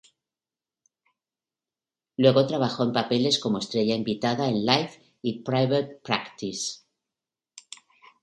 [2.17, 6.81] Luego, trabajó en papeles como estrella invitada en "Life" y "Private Practice".